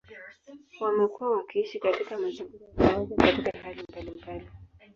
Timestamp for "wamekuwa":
0.81-1.31